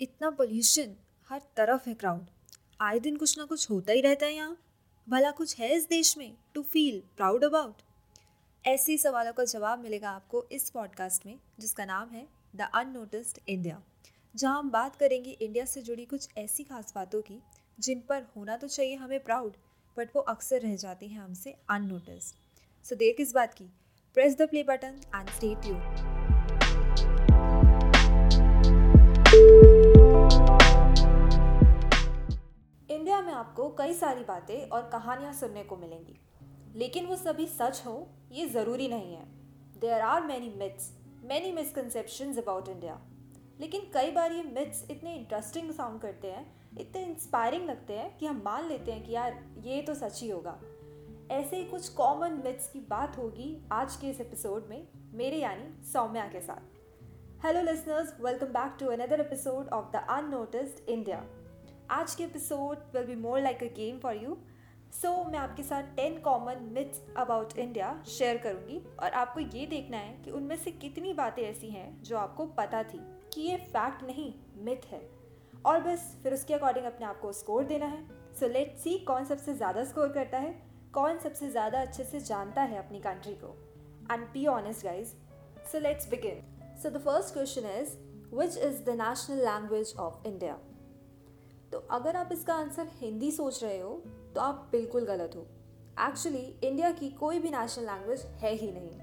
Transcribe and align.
इतना 0.00 0.28
पोल्यूशन 0.30 0.94
हर 1.30 1.40
तरफ़ 1.56 1.88
है 1.88 1.94
क्राउड 1.94 2.26
आए 2.80 2.98
दिन 2.98 3.16
कुछ 3.16 3.38
ना 3.38 3.44
कुछ 3.44 3.70
होता 3.70 3.92
ही 3.92 4.00
रहता 4.00 4.26
है 4.26 4.34
यहाँ। 4.34 4.56
भला 5.08 5.30
कुछ 5.30 5.58
है 5.58 5.72
इस 5.74 5.88
देश 5.88 6.16
में 6.18 6.36
टू 6.54 6.62
फील 6.62 7.00
प्राउड 7.16 7.44
अबाउट 7.44 7.82
ऐसे 8.64 8.92
ही 8.92 8.98
सवालों 8.98 9.32
का 9.32 9.44
जवाब 9.44 9.82
मिलेगा 9.82 10.10
आपको 10.10 10.44
इस 10.52 10.70
पॉडकास्ट 10.70 11.26
में, 11.26 11.38
जिसका 11.60 11.84
नाम 11.84 12.10
है 12.10 12.26
द 12.56 12.68
अननोटिस्ड 12.74 13.38
इंडिया 13.48 13.82
जहाँ 14.34 14.58
हम 14.58 14.70
बात 14.70 14.96
करेंगे 14.96 15.30
इंडिया 15.30 15.64
से 15.64 15.82
जुड़ी 15.82 16.04
कुछ 16.04 16.28
ऐसी 16.38 16.64
खास 16.64 16.92
बातों 16.94 17.20
की, 17.22 17.40
जिन 17.78 18.02
पर 18.08 18.26
होना 18.36 18.56
तो 18.56 18.68
चाहिए 18.68 18.94
हमें 18.94 19.20
प्राउड 19.20 19.56
बट 19.96 20.08
वो 20.16 20.22
अक्सर 20.24 20.60
रह 20.60 20.76
जाती 20.76 21.08
हैं 21.08 21.20
हमसे 21.20 21.56
अननोटिस्ड 21.70 22.86
सो 22.86 22.96
देर 22.96 23.14
किस 23.16 23.34
बात 23.34 23.54
की। 23.54 23.64
Press 24.16 24.36
the 24.36 24.48
play 24.48 24.62
button 24.62 25.00
and 25.14 25.28
stay 25.28 25.54
tuned 25.54 26.16
India 32.90 33.20
में 33.20 33.32
आपको 33.32 33.68
कई 33.68 33.94
सारी 33.94 34.24
बातें 34.24 34.68
और 34.68 34.88
कहानियाँ 34.92 35.32
सुनने 35.32 35.64
को 35.64 35.76
मिलेंगी। 35.76 36.20
लेकिन 36.74 37.06
वो 37.06 37.16
सभी 37.16 37.46
सच 37.46 37.82
हो, 37.86 38.08
ये 38.32 38.46
ज़रूरी 38.46 38.88
नहीं 38.88 39.14
है। 39.14 39.24
There 39.80 40.00
are 40.00 40.24
many 40.24 40.54
myths 40.56 40.98
many 41.24 41.52
misconception 41.52 42.34
about 42.34 42.68
India 42.68 43.00
लेकिन 43.60 43.80
कई 43.94 44.10
बार 44.10 44.32
ये 44.32 44.42
मिथ्स 44.42 44.90
इतने 44.90 45.14
इंटरेस्टिंग 45.14 45.72
साउंड 45.72 46.00
करते 46.00 46.30
हैं, 46.30 46.68
इतने 46.78 47.04
इंस्पायरिंग 47.04 47.64
लगते 47.66 47.92
हैं 47.92 48.18
कि 48.18 48.26
हम 48.26 48.42
मान 48.44 48.68
लेते 48.68 48.92
हैं 48.92 49.04
कि 49.04 49.12
यार, 49.12 49.44
ये 49.58 49.82
तो 49.82 49.94
सच 49.94 50.22
ही 50.22 50.28
होगा। 50.28 50.60
ऐसे 51.30 51.56
ही 51.56 51.64
कुछ 51.64 51.88
कॉमन 51.88 52.32
मिथ्स 52.32 52.70
की 52.70 52.80
बात 52.80 53.18
होगी 53.18 53.68
आज 53.72 53.96
के 53.96 54.06
इस 54.06 54.20
एपिसोड 54.20 54.66
में, 54.70 54.88
मेरे 55.14 55.36
यानी 55.36 55.84
सौम्या 55.84 56.26
के 56.26 56.40
साथ। 56.40 56.77
Hello 57.44 57.60
listeners 57.62 58.14
welcome 58.20 58.46
back 58.46 58.76
to 58.80 58.86
another 58.86 59.20
episode 59.20 59.68
of 59.68 59.90
the 59.92 60.00
unnoticed 60.10 60.88
India 60.90 61.18
आज 61.90 62.14
के 62.14 62.24
episode 62.24 62.78
will 62.94 63.04
be 63.06 63.14
more 63.16 63.40
like 63.40 63.62
a 63.62 63.66
game 63.74 63.98
for 63.98 64.16
you 64.16 64.36
so 64.92 65.12
मैं 65.24 65.38
आपके 65.38 65.62
साथ 65.62 65.94
ten 65.96 66.18
common 66.20 66.68
myths 66.72 67.02
about 67.16 67.56
India 67.58 67.92
share 68.08 68.38
करूँगी 68.38 68.80
और 69.00 69.12
आपको 69.12 69.40
ये 69.40 69.66
देखना 69.66 69.96
है 69.96 70.16
कि 70.24 70.30
उनमें 70.30 70.56
से 70.56 70.70
कितनी 70.76 71.12
बातें 71.12 71.42
ऐसी 71.42 71.70
हैं 71.70 72.02
जो 72.02 72.16
आपको 72.16 72.46
पता 72.58 72.82
थी 72.82 73.00
कि 73.34 73.40
ये 73.40 73.56
फैक्ट 73.68 74.02
नहीं 74.02 74.32
मिथ 74.64 74.90
है। 74.92 75.02
और 75.66 75.80
बस, 75.80 76.18
फिर 76.22 76.34
उसके 76.34 76.54
अकॉर्डिंग 76.54 76.86
अपने 76.86 77.06
आप 77.06 77.20
को 77.20 77.32
स्कोर 77.34 77.64
देना 77.64 77.86
है। 77.86 78.04
सो 78.34 78.48
लेट 78.48 78.76
सी 78.78 78.98
कौन 79.04 79.24
सबसे 79.24 79.54
ज़्यादा 79.54 79.84
स्कोर 79.84 80.12
करता 80.12 80.38
है, 80.38 80.54
कौन 80.94 81.18
सबसे 81.18 81.50
ज़्यादा 81.50 81.80
अच्छे 81.80 82.04
से 82.04 82.20
जानता 82.22 82.62
है 82.64 82.78
अपनी 82.78 83.00
कंट्री 83.00 83.38
को। 83.44 83.56
And 84.12 84.28
be 84.32 84.46
honest 84.48 84.84
guys 84.84 85.14
so 85.72 85.78
let's 85.80 86.10
begin 86.10 86.46
so 86.82 86.90
the 86.90 86.98
first 86.98 87.34
question 87.34 87.66
is 87.70 87.96
which 88.34 88.56
is 88.56 88.82
the 88.84 88.96
national 88.98 89.44
language 89.44 89.94
of 90.00 90.26
India 90.28 90.58
तो 91.72 91.78
अगर 91.92 92.16
आप 92.16 92.28
इसका 92.32 92.54
आंसर 92.54 92.88
हिंदी 92.96 93.30
सोच 93.32 93.62
रहे 93.62 93.78
हो 93.78 93.94
तो 94.34 94.40
आप 94.40 94.68
बिल्कुल 94.72 95.04
गलत 95.06 95.32
हो। 95.36 95.46
एक्चुअली 96.00 96.44
इंडिया 96.64 96.90
की 96.92 97.08
कोई 97.20 97.38
भी 97.38 97.50
नेशनल 97.50 97.84
लैंग्वेज 97.86 98.20
है 98.40 98.52
ही 98.54 98.70
नहीं। 98.72 99.00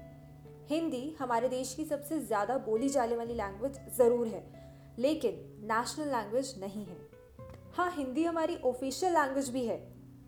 हिंदी 0.70 1.16
हमारे 1.18 1.48
देश 1.48 1.74
की 1.74 1.84
सबसे 1.84 2.18
ज़्यादा 2.20 2.56
बोली 2.60 2.88
जाने 2.88 3.16
वाली 3.16 3.34
लैंग्वेज 3.34 3.78
ज़रूर 3.96 4.26
है, 4.26 4.42
लेकिन 4.98 5.34
नेशनल 5.72 6.08
लैंग्वेज 6.08 6.54
नहीं 6.60 6.84
है। 6.84 6.98
हाँ 7.76 7.90
हिंदी 7.96 8.24
हमारी 8.24 8.56
ऑफिशियल 8.66 9.12
लैंग्वेज 9.12 9.50
भी 9.50 9.64
है 9.66 9.76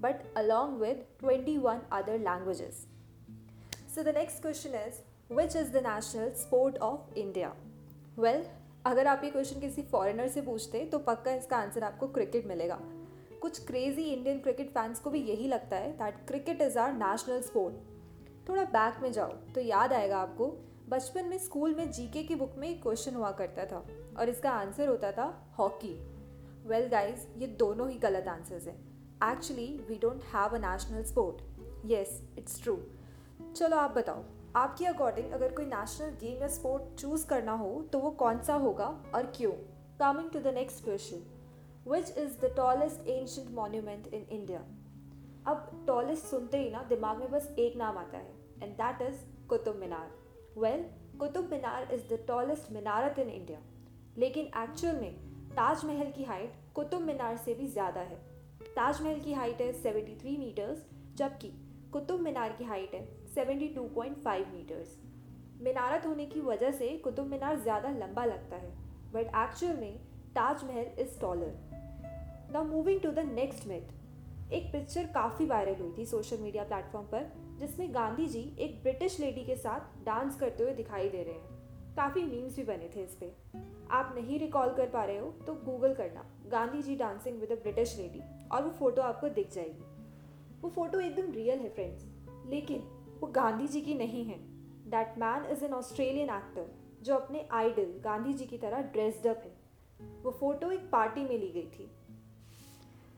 but 0.00 0.22
along 0.36 0.80
with 0.80 1.05
twenty 1.20 1.56
one 1.58 1.80
other 1.92 2.18
languages 2.20 2.86
so 3.94 4.02
the 4.02 4.14
next 4.16 4.42
question 4.42 4.74
is 4.77 5.00
which 5.30 5.56
is 5.56 5.72
the 5.72 5.76
national 5.76 6.30
sport 6.36 6.76
of 6.78 7.18
India 7.18 7.52
well 8.18 8.44
अगर 8.86 9.06
आप 9.06 9.24
ये 9.24 9.30
क्वेश्चन 9.30 9.60
किसी 9.60 9.82
फॉरेनर 9.82 10.28
से 10.28 10.40
पूछते 10.42 10.84
तो 10.84 10.98
पक्का 10.98 11.32
इसका 11.34 11.56
आंसर 11.56 11.84
आपको 11.84 12.06
क्रिकेट 12.08 12.46
मिलेगा। 12.46 12.78
कुछ 13.42 13.58
क्रेजी 13.66 14.02
इंडियन 14.04 14.38
क्रिकेट 14.38 14.70
फैंस 14.70 15.00
को 15.00 15.10
भी 15.10 15.20
यही 15.22 15.48
लगता 15.48 15.76
है 15.76 15.90
that 15.92 16.24
cricket 16.28 16.62
is 16.62 16.78
our 16.78 16.92
national 16.94 17.40
sport 17.42 18.48
थोड़ा 18.48 18.64
बैक 18.67 19.02
में 19.02 19.11
जाओ 19.12 19.33
तो 19.55 19.61
याद 19.61 19.92
आएगा 19.92 20.18
आपको, 20.18 20.46
बचपन 20.88 21.24
में 21.24 21.36
स्कूल 21.38 21.74
में 21.74 21.90
जीके 21.90 22.22
की 22.22 22.34
बुक 22.34 22.55
में 22.58 22.68
एक 22.68 22.83
क्वेश्चन 22.83 23.14
हुआ 23.14 23.30
करता 23.33 23.64
था, 23.67 23.84
और 24.18 24.28
इसका 24.28 24.50
आंसर 24.52 24.88
होता 24.88 25.12
था 25.12 25.27
हॉकी 25.58 25.94
वेल 26.67 26.88
गाइज़ 26.88 27.27
ये 27.38 27.46
दोनों 27.58 27.90
ही 27.90 27.98
गलत 27.98 28.28
आंसर्स 28.28 28.67
हैं। 28.67 28.78
Actually 29.24 29.68
we 29.88 29.98
don't 29.98 30.24
have 30.34 30.56
a 30.56 30.58
national 30.61 31.05
sport 31.05 31.86
yes 31.86 32.20
it's 32.38 32.62
true 32.62 32.78
चलो 33.52 33.77
आप 33.77 33.96
बताओ 33.96 34.24
आपके 34.57 34.86
अकॉर्डिंग 34.86 35.33
अगर 35.33 35.53
कोई 35.53 35.64
नेशनल 35.67 36.11
गेम 36.20 36.42
या 36.42 36.48
स्पोर्ट 36.48 36.95
चूज़ 37.01 37.27
करना 37.29 37.53
हो 37.55 37.70
तो 37.92 37.98
वो 37.98 38.11
कौन 38.20 38.39
सा 38.42 38.55
होगा 38.57 38.86
और 39.14 39.27
क्यों? 39.36 39.53
Coming 40.01 40.31
to 40.31 40.41
the 40.41 40.55
next 40.55 40.85
question 40.85 41.23
which 41.86 42.19
is 42.19 42.39
the 42.41 42.53
tallest 42.57 43.09
ancient 43.09 43.51
monument 43.55 44.07
in 44.07 44.27
India 44.31 44.61
अब 45.47 45.85
टॉलेस्ट 45.86 46.25
सुनते 46.25 46.59
ही 46.59 46.70
ना 46.70 46.83
दिमाग 46.89 47.19
में 47.19 47.31
बस 47.31 47.55
एक 47.59 47.77
नाम 47.77 47.98
आता 47.98 48.19
है 48.19 48.33
and 48.63 48.73
that 48.73 49.03
is 49.03 49.20
Qutub 49.48 49.77
Minar. 49.77 50.11
Well 50.59 50.85
Qutub 51.20 51.51
Minar 51.51 51.95
is 51.95 52.03
the 52.13 52.19
tallest 52.29 52.73
minaret 52.73 53.19
in 53.19 53.29
India 53.30 53.59
लेकिन 54.19 54.47
एक्चुअल 54.63 55.01
में 55.01 55.15
ताजमहल 55.51 56.11
की 56.11 56.25
हाइट 56.25 56.53
कुतुब 56.75 57.03
मीनार 57.03 57.36
से 57.36 57.55
भी 57.55 57.67
ज़्यादा 57.69 58.01
है। 58.01 58.17
ताजमहल 58.67 59.20
की 59.20 59.33
हाइट 59.33 59.61
है 59.61 59.73
73 59.83 60.39
मीटर्स 60.39 60.85
जबकि 61.17 61.53
कुतुब 61.92 62.20
मीनार 62.20 62.53
की 62.53 62.65
हाइट 62.65 62.95
है 62.95 63.07
72.5 63.38 64.46
मीटर्स। 64.52 64.96
मीनारत 65.62 66.06
होने 66.06 66.24
की 66.26 66.40
वजह 66.40 66.70
से 66.70 66.86
कुतुब 67.04 67.26
मीनार 67.26 67.58
ज़्यादा 67.58 67.90
लंबा 67.90 68.24
लगता 68.24 68.56
है 68.56 68.70
बट 69.12 69.26
एक्चुअल 69.36 69.76
में 69.76 69.98
Taj Mahal 70.34 70.90
is 71.00 71.18
taller 71.20 72.50
now 72.52 72.64
moving 72.64 73.00
to 73.00 73.10
the 73.12 73.24
next 73.28 73.66
myth 73.68 74.52
एक 74.52 74.66
पिक्चर 74.72 75.06
काफ़ी 75.14 75.46
वायरल 75.46 75.80
हुई 75.80 75.94
थी 75.98 76.06
सोशल 76.06 76.38
मीडिया 76.38 76.64
प्लेटफॉर्म 76.64 77.06
पर, 77.06 77.30
जिसमें 77.60 77.94
गांधी 77.94 78.26
जी 78.26 78.42
एक 78.58 78.82
ब्रिटिश 78.82 79.20
लेडी 79.20 79.44
के 79.44 79.56
साथ 79.56 80.05
डांस 80.05 80.38
करते 80.40 80.64
हुए 80.64 80.72
दिखाई 80.74 81.08
दे 81.08 81.22
रहे 81.22 81.34
हैं। 81.34 81.94
काफ़ी 81.96 82.22
मीम्स 82.24 82.56
भी 82.56 82.64
बने 82.64 82.90
थे 82.96 83.05
इस 83.05 83.14
पर 83.14 83.88
आप 83.92 84.12
नहीं 84.16 84.38
रिकॉल 84.38 84.74
कर 84.74 84.86
पा 84.88 85.05
रहे 85.05 85.18
हो 85.18 85.30
तो 85.46 85.55
गूगल 85.64 85.94
करना। 85.94 86.24
Gandhi 86.48 86.82
ji 86.82 86.96
dancing 86.96 87.40
with 87.40 87.52
a 87.52 87.62
British 87.62 87.96
lady 87.98 88.22
और 88.52 88.62
वो 88.62 88.70
फ़ोटो 88.78 89.02
आपको 89.02 89.28
दिख 89.30 89.52
जाएगी। 89.52 90.60
वो 90.60 90.68
फ़ोटो 90.70 91.00
एकदम 91.00 91.32
रियल 91.32 91.58
है 91.58 91.68
फ्रेंड्स 91.70 92.06
लेकिन 92.50 92.82
वो 93.20 93.27
गांधी 93.27 93.67
जी 93.68 93.80
की 93.80 93.95
नहीं 93.95 94.24
है। 94.24 94.39
That 94.90 95.18
man 95.18 95.51
is 95.52 95.64
an 95.64 95.73
Australian 95.73 96.30
actor 96.30 96.70
जो 97.02 97.14
अपने 97.14 97.48
आइडल 97.52 97.92
गांधी 98.05 98.33
जी 98.33 98.46
की 98.46 98.58
तरह 98.58 98.83
ड्रेस्ड 98.92 99.27
अप 99.27 99.42
है। 99.45 99.56
वो 100.23 100.30
फ़ोटो 100.30 100.70
एक 100.70 100.90
पार्टी 100.90 101.24
में 101.24 101.39
ली 101.39 101.48
गई 101.48 101.68
थी। 101.68 101.90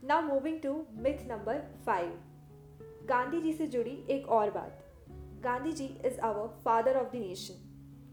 Now 0.05 0.22
moving 0.22 0.61
to 0.61 0.72
myth 0.93 1.27
number 1.28 1.62
five 1.87 2.19
Gandhi 3.09 3.41
ji 3.41 3.53
से 3.53 3.66
जुड़ी 3.66 4.05
एक 4.11 4.28
और 4.28 4.50
बात। 4.50 4.84
Gandhi 5.44 5.72
ji 5.72 5.87
is 6.05 6.21
our 6.21 6.49
father 6.65 6.97
of 6.97 7.12
the 7.12 7.17
nation 7.17 7.55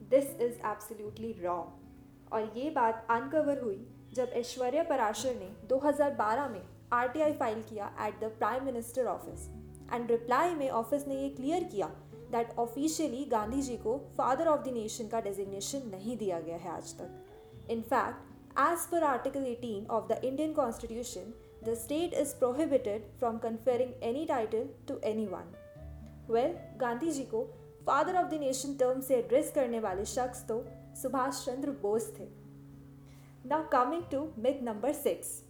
this 0.10 0.40
is 0.42 0.60
absolutely 0.66 1.32
wrong 1.34 2.34
और 2.34 2.54
ये 2.58 2.70
बात 2.70 3.08
अनकवर 3.10 3.62
हुई 3.62 3.88
जब 4.14 4.32
ऐश्वर्या 4.34 4.84
पराशर 4.84 5.36
ने 5.36 5.50
2012 5.68 6.50
में 6.50 6.62
आरटीआई 6.94 7.34
फ़ाइल 7.34 7.62
किया 7.62 7.92
at 8.02 8.20
the 8.20 8.32
prime 8.40 8.66
minister 8.66 9.06
office 9.06 9.48
and 9.94 10.12
reply 10.12 10.56
में 10.56 10.70
ऑफ़िस 10.70 11.08
ने 11.08 11.16
ये 11.16 11.30
क्लियर 11.30 11.64
किया 11.64 11.88
दैट 12.32 12.58
ऑफिशियली 12.60 13.24
गांधी 13.26 13.62
जी 13.62 13.76
को 13.78 13.98
फादर 14.18 14.48
ऑफ़ 14.48 14.62
द 14.62 14.74
नेशन 14.74 15.08
का 15.08 15.22
डेजिग्नेशन 15.22 15.90
नहीं 15.92 16.18
दिया 16.18 16.40
गया 16.40 16.58
है 16.58 16.70
आज 16.72 16.94
तक। 16.98 17.70
In fact 17.72 18.60
as 18.60 18.86
per 18.92 19.04
article 19.04 19.46
18 19.46 19.90
of 19.90 20.08
the 20.08 20.20
Indian 20.24 20.54
constitution 20.54 21.34
the 21.64 21.74
state 21.76 22.14
is 22.14 22.34
prohibited 22.36 23.06
from 23.20 23.38
conferring 23.38 24.04
any 24.04 24.26
title 24.26 24.70
to 24.88 24.98
anyone 25.26 25.54
well 26.30 26.56
Gandhi 26.80 27.12
ji 27.12 27.24
को 27.26 27.44
father 27.88 28.16
of 28.16 28.28
the 28.28 28.40
nation 28.40 28.74
term 28.76 29.02
से 29.02 29.16
address 29.16 29.52
करने 29.56 29.80
वाले 29.80 30.06
शख्स 30.06 30.46
तो 30.48 30.64
सुभाष 31.02 31.46
चंद्र 31.46 31.72
बोस 31.82 32.12
थे। 32.20 32.28
Now 33.46 33.68
coming 33.72 34.04
to 34.12 34.28
myth 34.38 34.62
number 34.64 34.94
six 34.94 35.42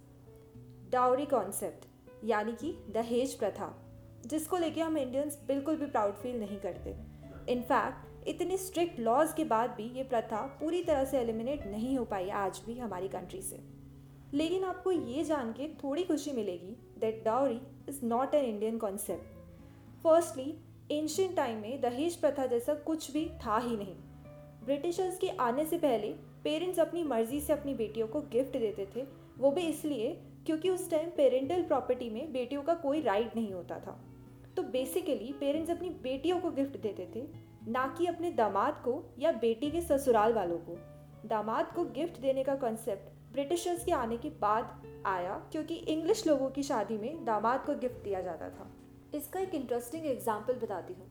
dowry 0.92 1.26
concept 1.26 1.86
यानी 2.24 2.52
कि 2.52 2.72
दहेज 2.90 3.34
प्रथा। 3.34 3.74
जिसको 4.26 4.58
लेके 4.58 4.82
हम 4.82 4.98
इंडियंस 4.98 5.40
बिल्कुल 5.48 5.76
भी 5.76 5.86
प्राउड 5.86 6.14
फील 6.14 6.40
नहीं 6.40 6.60
करते। 6.60 6.96
इनफैक्ट 7.52 8.28
इतने 8.28 8.58
स्ट्रिक्ट 8.58 9.00
लॉज 9.00 9.34
के 9.34 9.44
बाद 9.46 9.70
भी 9.70 9.84
ये 9.98 10.04
प्रथा 10.04 10.42
पूरी 10.60 10.84
तरह 10.84 11.06
से 11.06 11.18
एलिमिनेट 11.20 11.66
नहीं 11.68 11.98
हो 11.98 12.06
पाई 12.06 12.30
आज 12.30 12.62
भी 12.66 12.78
हमारी 12.80 13.08
कंट्री 13.08 13.42
से। 13.42 13.60
लेकिन 14.34 14.64
आपको 14.64 14.92
ये 14.92 15.24
जान 15.24 15.52
के 15.52 15.68
थोड़ी 15.84 16.04
खुशी 16.04 16.32
मिलेगी 16.32 16.76
that 17.00 17.24
dowry 17.26 17.60
is 17.90 18.06
not 18.06 18.34
an 18.36 18.46
Indian 18.46 18.78
concept 18.78 20.04
firstly 20.04 20.54
ancient 20.92 21.36
time 21.36 21.60
में 21.60 21.82
दहेज 21.82 22.16
प्रथा 22.16 22.46
जैसा 22.46 22.74
कुछ 22.74 23.12
भी 23.12 23.26
था 23.46 23.58
ही 23.58 23.78
नहीं। 23.78 23.96
ब्रिटिशर्स 24.66 25.18
के 25.18 25.30
आने 25.30 25.66
से 25.66 25.78
पहले 25.78 26.08
पेरेंट्स 26.44 26.80
अपनी 26.80 27.04
मर्ज़ी 27.04 27.40
से 27.42 27.54
अपनी 27.54 27.74
बेटियों 27.74 28.08
को 28.08 28.22
गिफ्ट 28.22 28.58
देते 28.58 28.88
थे, 28.96 29.04
वो 29.38 29.52
भी 29.52 29.62
इसलिए 29.62 30.10
क्योंकि 30.48 30.70
उस 30.70 30.90
टाइम 30.92 31.10
पेरेंटल 31.10 31.64
प्रॉपर्टी 31.64 32.10
में 32.10 32.32
बेटियों 32.34 32.62
का 32.64 32.74
कोई 32.74 33.02
राइट 33.02 33.36
नहीं 33.36 33.54
होता 33.54 33.80
था। 33.80 33.98
तो 34.58 34.64
बेसिकली 34.64 35.34
पेरेंट्स 35.34 35.72
अपनी 35.72 35.90
बेटियों 35.90 36.40
को 36.40 36.52
गिफ्ट 36.52 36.78
देते 36.78 37.08
थे, 37.16 37.24
ना 37.72 37.96
कि 37.98 38.06
अपने 38.06 38.32
दामाद 38.32 38.82
को 38.86 39.04
या 39.20 39.32
बेटी 39.32 39.72
के 39.72 39.82
ससुराल 39.82 40.34
वालों 40.34 40.58
को। 40.58 40.78
दामाद 41.28 41.72
को 41.72 41.84
गिफ्ट 41.84 42.22
देने 42.22 42.44
का 42.44 42.56
कॉन्सेप्ट 42.56 43.34
ब्रिटिशर्स 43.34 43.84
के 43.86 43.92
आने 43.92 44.18
के 44.18 44.30
बाद 44.30 44.82
आया 45.06 45.34
क्योंकि 45.52 45.76
इंग्लिश 45.76 46.28
लोगों 46.28 46.50
की 46.50 46.64
शादी 46.64 46.98
में 46.98 47.26
दामाद 47.26 47.66
को 47.66 47.76
गिफ्ट 47.76 48.04
दिया 48.04 48.22
जाता 48.22 48.50
था। 48.50 48.72
इसका 49.16 49.40
एक 49.40 49.56
इंटरेस्टिंग 49.56 50.06
एग्ज़ाम्पल 50.06 50.54
बताती 50.54 50.94
हूँ। 50.94 51.08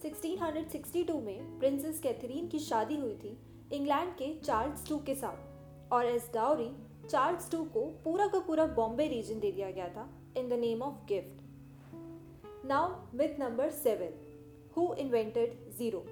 1662 0.00 1.20
में 1.20 1.58
प्रिंसेस 1.58 2.00
कैथरीन 2.00 2.48
की 2.48 2.58
शादी 2.58 2.96
हुई 2.96 3.14
थी 3.14 3.38
इंग्लैंड 3.72 4.12
के 4.12 4.34
चार्ल्स 4.40 4.88
टू 4.88 4.98
के 4.98 5.14
साथ 5.14 5.92
और 5.92 6.06
एज 6.06 6.30
डाउरी 6.34 6.70
चार्ल्स 7.08 7.50
टू 7.50 7.62
को 7.66 7.80
पूरा 8.04 8.26
का 8.26 8.38
पूरा 8.40 8.66
बॉम्बे 8.76 9.06
रीजन 9.08 9.40
दे 9.40 9.50
दिया 9.52 9.70
गया 9.70 9.88
था 9.88 10.08
in 10.36 10.48
the 10.48 10.58
name 10.60 10.82
of 10.82 11.04
gift 11.08 12.64
now 12.66 12.90
myth 13.18 13.38
number 13.40 13.70
seven 13.72 14.18
who 14.76 14.92
invented 14.98 15.56
zero 15.78 16.04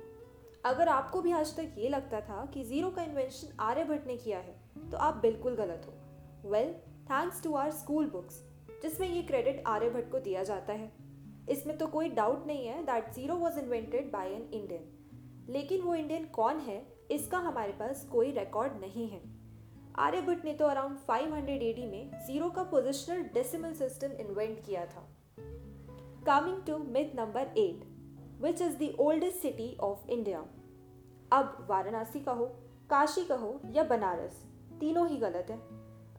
अगर 0.65 0.89
आपको 0.89 1.21
भी 1.23 1.33
आज 1.33 1.57
तक 1.57 1.75
ये 1.79 1.89
लगता 1.89 2.21
था 2.21 2.45
कि 2.55 2.65
ज़ीरो 2.65 2.91
का 2.91 3.03
इन्वेंशन 3.03 3.57
आर्यभट्ट 3.61 4.07
ने 4.07 4.17
किया 4.17 4.39
है 4.39 4.91
तो 4.91 4.97
आप 4.99 5.17
बिल्कुल 5.23 5.55
गलत 5.57 5.87
हो। 5.87 6.51
Well 6.51 6.73
thanks 7.11 7.43
to 7.43 7.55
our 7.57 7.71
school 7.73 8.11
books 8.11 8.43
जिसमें 8.83 9.09
ये 9.09 9.23
क्रेडिट 9.23 9.63
आर्यभट्ट 9.67 10.11
को 10.13 10.19
दिया 10.21 10.43
जाता 10.45 10.73
है। 10.73 10.93
इसमें 11.51 11.77
तो 11.79 11.87
कोई 11.89 12.09
डाउट 12.11 12.47
नहीं 12.47 12.67
है 12.67 12.83
that 12.87 13.13
zero 13.15 13.37
was 13.37 13.59
invented 13.59 14.11
by 14.13 14.33
an 14.33 14.49
Indian 14.53 15.53
लेकिन 15.53 15.81
वो 15.83 15.95
इंडियन 15.95 16.25
कौन 16.33 16.59
है, 16.61 16.83
इसका 17.11 17.39
हमारे 17.41 17.73
पास 17.73 18.05
कोई 18.13 18.31
रिकॉर्ड 18.33 18.81
नहीं 18.81 19.09
है। 19.09 19.21
आर्यभट्ट 19.99 20.45
ने 20.45 20.53
तो 20.53 20.67
अराउंड 20.67 20.99
500 21.09 21.63
एडी 21.63 21.87
में 21.87 22.11
ज़ीरो 22.27 22.51
का 22.51 22.63
पोजिशनल 22.63 23.23
डेसिमल 23.35 23.73
सिस्टम 23.73 24.13
इन्वेंट 24.21 24.65
किया 24.67 24.85
था। 24.87 25.09
Coming 26.27 26.63
to 26.67 26.79
myth 26.79 27.15
number 27.17 27.53
eight 27.59 27.85
which 28.43 28.63
is 28.63 28.77
the 28.77 28.95
oldest 29.01 29.39
city 29.39 29.77
of 29.81 30.11
India 30.11 30.41
अब 31.33 31.67
वाराणसी 31.71 32.21
कहो, 32.21 32.47
काशी 32.91 33.25
कहो 33.25 33.61
या 33.71 33.83
बनारस, 33.85 34.43
तीनों 34.81 35.09
ही 35.09 35.17
गलत 35.17 35.51
है। 35.51 35.59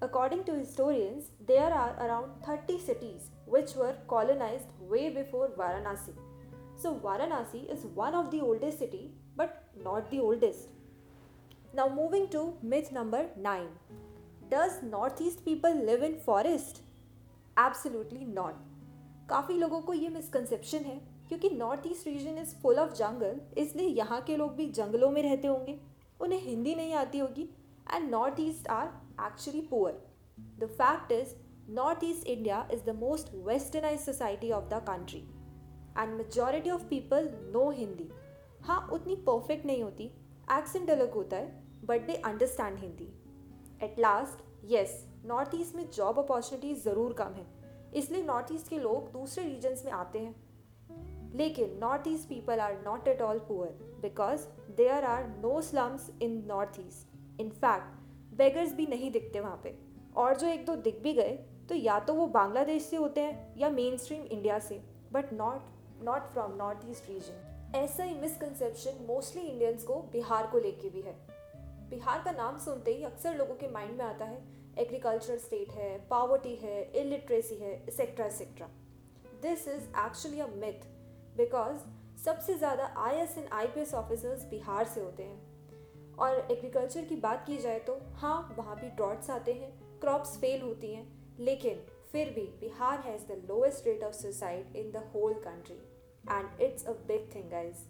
According 0.01 0.43
to 0.43 0.55
historians 0.55 1.29
there 1.41 1.73
are 1.73 1.89
around 1.89 2.41
thirty 2.47 2.77
cities 2.77 3.51
which 3.51 3.77
were 3.77 3.91
colonized 4.09 4.91
way 4.91 5.09
before 5.09 5.55
Varanasi. 5.59 6.13
So 6.83 6.99
Varanasi 7.03 7.57
is 7.57 7.87
one 7.95 8.13
of 8.13 8.35
the 8.35 8.41
oldest 8.43 8.79
city 8.79 9.07
but 9.37 9.49
not 9.83 10.09
the 10.13 10.19
oldest 10.19 10.80
moving 11.79 12.27
to 12.27 12.41
myth 12.63 12.93
number 12.93 13.25
nine 13.37 13.67
does 14.51 14.79
north 14.83 15.21
east 15.21 15.43
people 15.43 15.77
live 15.85 16.03
in 16.03 16.17
forest 16.25 16.81
absolutely 17.57 18.25
not 18.25 18.55
काफ़ी 19.29 19.57
लोगों 19.57 19.79
को 19.81 19.93
ये 19.93 20.09
misconception 20.09 20.77
है, 20.77 20.95
क्योंकि 21.27 21.49
north 21.49 21.87
east 21.87 22.07
region 22.07 22.37
is 22.37 22.55
full 22.61 22.79
of 22.79 22.93
jungle 22.95 23.39
इसलिए 23.57 23.87
यहाँ 23.87 24.21
के 24.21 24.37
लोग 24.37 24.55
भी 24.55 24.69
जंगलों 24.69 25.09
में 25.11 25.21
रहते 25.23 25.47
होंगे। 25.47 25.79
उन्हें 26.21 26.39
हिंदी 26.39 26.75
नहीं 26.75 26.93
आती 26.93 27.19
होगी 27.19 27.49
and 27.93 28.09
north 28.11 28.39
east 28.39 28.67
are 28.69 28.87
actually 29.27 29.61
poor 29.61 29.93
the 30.59 30.69
fact 30.71 31.11
is 31.11 31.35
north 31.73 32.03
east 32.03 32.27
India 32.27 32.67
is 32.73 32.83
the 32.85 32.95
most 32.95 33.33
westernize 33.45 33.99
society 33.99 34.51
of 34.51 34.65
the 34.69 34.83
country 34.89 35.19
and 35.97 36.21
majority 36.21 36.71
of 36.71 36.83
people 36.89 37.29
know 37.53 37.69
Hindi 37.71 38.09
हाँ 38.63 38.87
उतनी 38.93 39.15
परफेक्ट 39.27 39.65
नहीं 39.65 39.83
होती 39.83 40.11
एक्सेंट 40.51 40.89
अलग 40.89 41.13
होता 41.13 41.37
है 41.37 41.85
but 41.85 42.05
they 42.07 42.15
understand 42.15 42.77
Hindi. 42.79 43.07
At 43.83 43.99
last 43.99 44.43
yes 44.71 45.03
north 45.25 45.51
east 45.55 45.75
में 45.75 45.89
job 45.89 46.19
opportunities 46.19 46.83
ज़रूर 46.83 47.13
कम 47.13 47.33
है। 47.33 47.45
इसलिए 47.95 48.23
नॉर्थ 48.23 48.51
ईस्ट 48.53 48.69
के 48.69 48.79
लोग 48.79 49.11
दूसरे 49.11 49.43
रीजन्स 49.43 49.85
में 49.85 49.91
आते 49.91 50.19
हैं। 50.19 50.35
लेकिन 51.35 51.77
north 51.81 52.07
east 52.07 52.27
people 52.29 52.59
are 52.59 52.73
not 52.85 53.07
at 53.07 53.21
all 53.21 53.39
poor 53.39 53.69
because 54.01 54.45
there 54.77 55.03
are 55.03 55.27
no 55.37 55.59
slums 55.61 56.09
in 56.21 56.43
north 56.47 56.79
east 56.79 57.39
in fact 57.41 58.35
beggars 58.37 58.73
भी 58.73 58.87
नहीं 58.87 59.11
दिखते 59.11 59.39
वहाँ 59.39 59.59
पे। 59.63 59.77
और 60.15 60.37
जो 60.37 60.47
एक 60.47 60.65
दो 60.65 60.75
दिख 60.77 60.99
भी 61.03 61.13
गए 61.13 61.37
तो 61.69 61.75
या 61.75 61.99
तो 61.99 62.13
वो 62.13 62.25
बांग्लादेश 62.29 62.83
से 62.83 62.97
होते 62.97 63.21
हैं 63.21 63.53
या 63.57 63.69
मेन 63.69 63.97
स्ट्रीम 63.97 64.23
इंडिया 64.23 64.59
से 64.59 64.81
but 65.13 65.33
not 65.33 66.03
not 66.03 66.31
from 66.33 66.55
north 66.55 66.89
east 66.89 67.09
region 67.09 67.50
ऐसा 67.75 68.03
ही 68.03 68.13
मिसकंसेप्शन 68.13 69.05
मोस्टली 69.07 69.41
इंडियंस 69.41 69.83
को 69.83 69.95
बिहार 70.11 70.47
को 70.47 70.59
लेके 70.59 70.89
भी 70.89 71.01
है। 71.01 71.13
बिहार 71.89 72.21
का 72.25 72.31
नाम 72.31 72.57
सुनते 72.59 72.93
ही 72.93 73.03
अक्सर 73.03 73.35
लोगों 73.35 73.55
के 73.55 73.67
माइंड 73.67 73.97
में 73.97 74.03
आता 74.05 74.25
है 74.25 74.41
एग्रीकल्चर 74.79 75.37
स्टेट 75.37 75.71
है 75.71 75.97
पावर्टी 76.09 76.55
है 76.55 76.81
इलिटरेसी 77.01 77.55
है 77.55 77.71
etcetera 77.73 78.25
etcetera 78.25 78.67
this 79.43 79.67
is 79.67 79.83
actually 79.99 80.39
a 80.39 80.47
myth 80.55 80.85
because 81.37 81.77
सबसे 82.23 82.53
ज़्यादा 82.55 82.93
I 82.97 83.17
S 83.17 83.37
and 83.37 83.47
I 83.53 83.67
P 83.67 83.81
S 83.81 83.93
officers 83.93 84.43
Bihar 84.49 84.85
से 84.85 85.01
होते 85.01 85.23
हैं। 85.23 86.15
और 86.17 86.47
एग्रीकल्चर 86.51 87.05
की 87.05 87.15
बात 87.17 87.45
की 87.47 87.57
जाए 87.57 87.79
तो 87.79 87.97
हाँ 88.15 88.55
वहाँ 88.57 88.75
भी 88.79 88.89
ड्रॉट्स 88.89 89.29
आते 89.29 89.53
हैं 89.53 89.71
क्रॉप्स 90.01 90.37
फेल 90.37 90.61
होती 90.61 90.93
हैं, 90.93 91.07
लेकिन 91.39 91.81
फिर 92.11 92.29
भी 92.29 92.45
Bihar 92.59 92.99
has 92.99 93.25
the 93.25 93.41
lowest 93.49 93.87
rate 93.87 94.03
of 94.03 94.13
suicide 94.15 94.75
in 94.75 94.91
the 94.91 95.09
whole 95.13 95.33
country 95.43 95.81
and 96.23 96.61
it's 96.61 96.85
a 96.85 96.91
big 97.07 97.29
thing 97.35 97.49
guys 97.51 97.85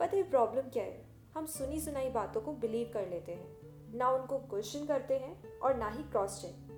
पता 0.00 0.16
है 0.16 0.22
प्रॉब्लम 0.30 0.68
क्या 0.68 0.84
है? 0.84 1.04
हम 1.34 1.46
सुनी 1.46 1.80
सुनाई 1.80 2.10
बातों 2.10 2.40
को 2.40 2.52
बिलीव 2.52 2.90
कर 2.94 3.08
लेते 3.08 3.32
हैं। 3.32 3.96
ना 3.96 4.10
उनको 4.10 4.38
क्वेश्चन 4.50 4.86
करते 4.86 5.16
हैं 5.18 5.58
और 5.58 5.76
ना 5.76 5.88
ही 5.88 6.02
क्रॉस 6.02 6.40
चेक 6.42 6.70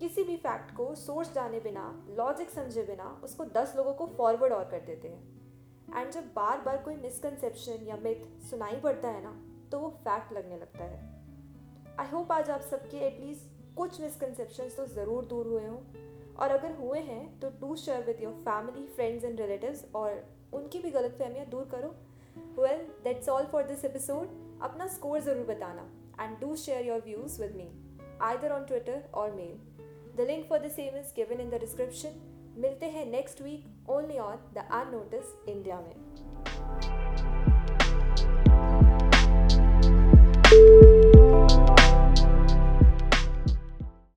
किसी 0.00 0.22
भी 0.24 0.36
फैक्ट 0.36 0.74
को 0.76 0.94
सोर्स 0.94 1.32
जाने 1.32 1.60
बिना 1.60 1.82
लॉजिक 2.10 2.50
समझे 2.50 2.82
बिना, 2.82 3.20
उसको 3.24 3.44
दस 3.44 3.74
लोगों 3.76 3.92
को 3.94 4.06
फॉरवर्ड 4.16 4.52
और 4.52 4.64
कर 4.64 4.80
देते 4.80 5.08
हैं। 5.08 5.32
एंड 5.96 6.10
जब 6.10 6.32
बार 6.34 6.60
बार 6.60 6.82
कोई 6.82 6.94
मिसकनसेप्शन 6.96 7.86
या 7.86 7.96
मिथ 7.96 8.24
सुनाई 8.42 8.80
पड़ता 8.80 9.08
है 9.08 9.22
ना 9.24 9.34
तो 9.72 9.78
वो 9.78 9.88
फैक्ट 10.00 10.32
लगने 10.32 10.56
लगता 10.56 10.84
है। 10.84 11.96
आई 12.00 12.08
होप 12.08 12.32
आज 12.32 12.50
आप 12.50 12.60
सबके 12.60 12.98
एटलीस्ट 12.98 13.76
कुछ 13.76 14.00
मिसकनसेप्शन 14.00 14.68
तो 14.68 14.86
ज़रूर 14.86 15.24
दूर 15.24 15.46
हुए 15.46 15.66
हों। 15.66 15.78
और 16.38 16.50
अगर 16.50 16.72
हुए 16.76 17.00
हैं 17.00 17.38
तो 17.40 17.50
do 17.60 17.74
share 17.76 18.04
with 18.06 18.22
your 18.22 18.32
family 18.44 18.86
friends 18.86 19.24
and 19.24 19.40
relatives 19.40 19.84
और 19.94 20.24
उनकी 20.54 20.78
भी 20.78 20.90
गलत 20.90 21.16
फहमियाँ 21.18 21.46
दूर 21.46 21.68
करो। 21.72 21.94
Well 22.58 22.86
that's 23.04 23.28
all 23.28 23.44
for 23.52 23.62
this 23.64 23.84
episode 23.84 24.60
अपना 24.62 24.86
स्कोर 24.88 25.20
ज़रूर 25.20 25.46
बताना 25.46 25.88
and 26.20 26.38
do 26.40 26.54
share 26.56 26.86
your 26.86 27.02
views 27.06 27.40
with 27.42 27.56
me 27.56 27.68
either 28.22 28.52
on 28.52 28.64
Twitter 28.64 29.02
और 29.14 29.32
mail 29.34 29.56
the 30.16 30.26
link 30.28 30.46
for 30.48 30.58
the 30.58 30.70
same 30.72 30.96
is 30.98 31.14
given 31.16 31.40
in 31.40 31.50
the 31.50 31.60
description 31.60 32.20
मिलते 32.60 32.86
हैं 32.86 33.06
next 33.06 33.42
week 33.42 33.90
only 33.90 34.18
on 34.20 34.36
the 34.54 34.68
unnoticed 34.72 35.34
India 35.48 35.80
में। 35.80 36.33